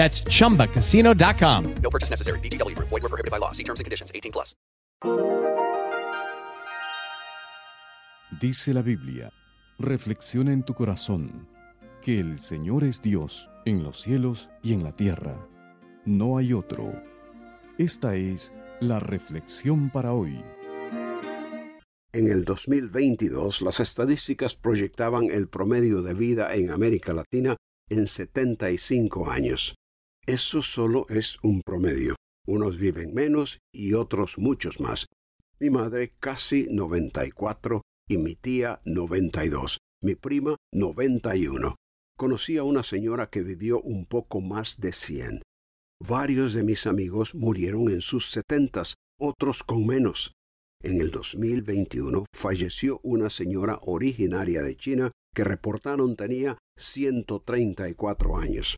That's 0.00 0.24
chumbacasino.com. 0.24 1.74
No 1.82 1.90
purchase 1.90 2.08
necessary. 2.08 2.40
VGW 2.40 2.74
Group. 2.74 2.88
Void 2.88 3.02
were 3.02 3.10
prohibited 3.10 3.30
by 3.30 3.38
law. 3.38 3.52
See 3.52 3.64
terms 3.64 3.80
and 3.80 3.84
conditions. 3.84 4.10
18 4.14 4.32
plus. 4.32 4.56
Dice 8.40 8.72
la 8.72 8.80
Biblia, 8.80 9.30
reflexiona 9.78 10.54
en 10.54 10.62
tu 10.62 10.72
corazón 10.72 11.46
que 12.00 12.18
el 12.18 12.38
Señor 12.38 12.84
es 12.84 13.02
Dios 13.02 13.50
en 13.66 13.82
los 13.82 14.00
cielos 14.00 14.48
y 14.62 14.72
en 14.72 14.84
la 14.84 14.96
tierra. 14.96 15.46
No 16.06 16.38
hay 16.38 16.54
otro. 16.54 16.94
Esta 17.76 18.14
es 18.14 18.54
la 18.80 19.00
reflexión 19.00 19.90
para 19.90 20.14
hoy. 20.14 20.42
En 22.14 22.30
el 22.30 22.46
2022, 22.46 23.60
las 23.60 23.80
estadísticas 23.80 24.56
proyectaban 24.56 25.24
el 25.30 25.48
promedio 25.48 26.00
de 26.00 26.14
vida 26.14 26.54
en 26.54 26.70
América 26.70 27.12
Latina 27.12 27.56
en 27.90 28.06
75 28.06 29.30
años. 29.30 29.74
Eso 30.30 30.62
solo 30.62 31.06
es 31.08 31.38
un 31.42 31.60
promedio. 31.60 32.14
Unos 32.46 32.78
viven 32.78 33.12
menos 33.12 33.58
y 33.74 33.94
otros 33.94 34.38
muchos 34.38 34.78
más. 34.78 35.06
Mi 35.58 35.70
madre 35.70 36.12
casi 36.20 36.68
94 36.70 37.82
y 38.08 38.16
mi 38.16 38.36
tía 38.36 38.80
92. 38.84 39.78
Mi 40.04 40.14
prima 40.14 40.54
91. 40.72 41.74
Conocí 42.16 42.58
a 42.58 42.62
una 42.62 42.84
señora 42.84 43.28
que 43.28 43.42
vivió 43.42 43.80
un 43.80 44.06
poco 44.06 44.40
más 44.40 44.78
de 44.78 44.92
100. 44.92 45.42
Varios 46.00 46.54
de 46.54 46.62
mis 46.62 46.86
amigos 46.86 47.34
murieron 47.34 47.90
en 47.90 48.00
sus 48.00 48.30
setentas, 48.30 48.94
otros 49.18 49.64
con 49.64 49.84
menos. 49.84 50.30
En 50.80 51.00
el 51.00 51.10
2021 51.10 52.26
falleció 52.32 53.00
una 53.02 53.30
señora 53.30 53.80
originaria 53.82 54.62
de 54.62 54.76
China 54.76 55.10
que 55.34 55.42
reportaron 55.42 56.14
tenía 56.14 56.56
134 56.76 58.36
años. 58.36 58.76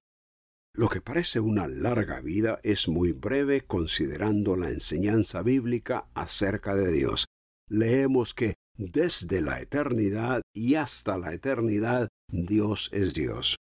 Lo 0.75 0.89
que 0.89 1.03
parece 1.03 1.39
una 1.39 1.69
larga 1.69 2.21
vida 2.21 2.59
es 2.63 2.89
muy 2.89 3.13
breve 3.13 3.61
considerando 3.63 4.57
la 4.57 4.71
enseñanza 4.71 5.43
bíblica 5.43 6.09
acerca 6.15 6.75
de 6.75 6.91
Dios. 6.91 7.27
Leemos 7.69 8.33
que 8.33 8.55
desde 8.79 9.43
la 9.43 9.61
eternidad 9.61 10.41
y 10.55 10.77
hasta 10.77 11.19
la 11.19 11.35
eternidad 11.35 12.09
Dios 12.31 12.89
es 12.93 13.13
Dios. 13.13 13.57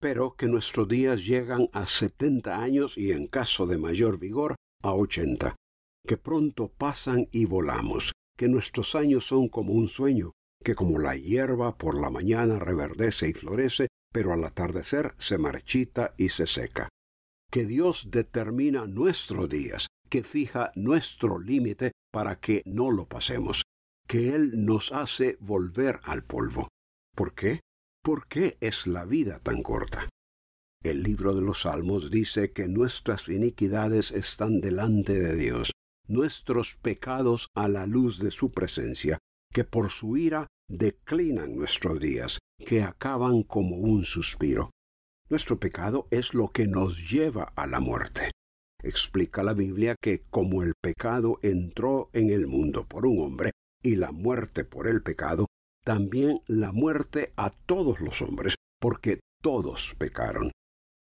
Pero 0.00 0.36
que 0.36 0.46
nuestros 0.46 0.88
días 0.88 1.24
llegan 1.26 1.68
a 1.72 1.86
setenta 1.86 2.62
años 2.62 2.96
y 2.96 3.12
en 3.12 3.26
caso 3.26 3.66
de 3.66 3.76
mayor 3.76 4.18
vigor 4.18 4.54
a 4.82 4.92
ochenta 4.92 5.56
que 6.06 6.18
pronto 6.18 6.68
pasan 6.68 7.28
y 7.32 7.46
volamos, 7.46 8.12
que 8.36 8.48
nuestros 8.48 8.94
años 8.94 9.26
son 9.26 9.48
como 9.48 9.72
un 9.72 9.88
sueño, 9.88 10.32
que 10.62 10.74
como 10.74 10.98
la 10.98 11.16
hierba 11.16 11.76
por 11.76 11.98
la 11.98 12.10
mañana 12.10 12.58
reverdece 12.58 13.28
y 13.28 13.32
florece, 13.32 13.88
pero 14.14 14.32
al 14.32 14.44
atardecer 14.44 15.16
se 15.18 15.38
marchita 15.38 16.14
y 16.16 16.28
se 16.28 16.46
seca. 16.46 16.88
Que 17.50 17.66
Dios 17.66 18.12
determina 18.12 18.86
nuestros 18.86 19.48
días, 19.48 19.88
que 20.08 20.22
fija 20.22 20.70
nuestro 20.76 21.40
límite 21.40 21.90
para 22.12 22.38
que 22.38 22.62
no 22.64 22.92
lo 22.92 23.08
pasemos, 23.08 23.64
que 24.06 24.32
Él 24.32 24.64
nos 24.64 24.92
hace 24.92 25.36
volver 25.40 25.98
al 26.04 26.22
polvo. 26.22 26.68
¿Por 27.16 27.34
qué? 27.34 27.60
¿Por 28.04 28.28
qué 28.28 28.56
es 28.60 28.86
la 28.86 29.04
vida 29.04 29.40
tan 29.40 29.64
corta? 29.64 30.08
El 30.84 31.02
libro 31.02 31.34
de 31.34 31.42
los 31.42 31.62
Salmos 31.62 32.12
dice 32.12 32.52
que 32.52 32.68
nuestras 32.68 33.28
iniquidades 33.28 34.12
están 34.12 34.60
delante 34.60 35.14
de 35.14 35.34
Dios, 35.34 35.72
nuestros 36.06 36.76
pecados 36.76 37.48
a 37.56 37.66
la 37.66 37.86
luz 37.86 38.20
de 38.20 38.30
su 38.30 38.52
presencia, 38.52 39.18
que 39.52 39.64
por 39.64 39.90
su 39.90 40.16
ira 40.16 40.46
declinan 40.78 41.56
nuestros 41.56 42.00
días, 42.00 42.38
que 42.64 42.82
acaban 42.82 43.42
como 43.42 43.76
un 43.76 44.04
suspiro. 44.04 44.70
Nuestro 45.30 45.58
pecado 45.58 46.06
es 46.10 46.34
lo 46.34 46.48
que 46.48 46.66
nos 46.66 47.10
lleva 47.10 47.52
a 47.56 47.66
la 47.66 47.80
muerte. 47.80 48.30
Explica 48.82 49.42
la 49.42 49.54
Biblia 49.54 49.96
que 50.00 50.20
como 50.30 50.62
el 50.62 50.74
pecado 50.80 51.38
entró 51.42 52.10
en 52.12 52.30
el 52.30 52.46
mundo 52.46 52.86
por 52.86 53.06
un 53.06 53.20
hombre 53.20 53.52
y 53.82 53.96
la 53.96 54.12
muerte 54.12 54.64
por 54.64 54.86
el 54.86 55.02
pecado, 55.02 55.46
también 55.84 56.40
la 56.46 56.72
muerte 56.72 57.32
a 57.36 57.50
todos 57.50 58.00
los 58.00 58.20
hombres, 58.20 58.56
porque 58.80 59.20
todos 59.42 59.94
pecaron. 59.98 60.50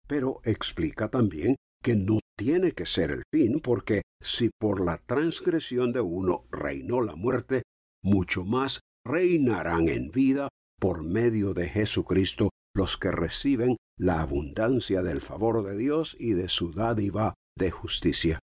Pero 0.06 0.40
explica 0.44 1.08
también 1.08 1.56
que 1.82 1.96
no 1.96 2.20
tiene 2.36 2.72
que 2.72 2.86
ser 2.86 3.10
el 3.10 3.22
fin, 3.32 3.60
porque 3.60 4.02
si 4.22 4.50
por 4.58 4.84
la 4.84 4.98
transgresión 4.98 5.92
de 5.92 6.00
uno 6.00 6.44
reinó 6.50 7.00
la 7.00 7.14
muerte, 7.14 7.62
mucho 8.02 8.44
más 8.44 8.80
reinarán 9.06 9.88
en 9.88 10.10
vida 10.10 10.48
por 10.78 11.04
medio 11.04 11.54
de 11.54 11.68
Jesucristo 11.68 12.50
los 12.74 12.98
que 12.98 13.10
reciben 13.10 13.76
la 13.98 14.20
abundancia 14.20 15.02
del 15.02 15.20
favor 15.20 15.64
de 15.64 15.76
Dios 15.76 16.16
y 16.18 16.32
de 16.32 16.48
su 16.48 16.72
dádiva 16.72 17.34
de 17.56 17.70
justicia. 17.70 18.40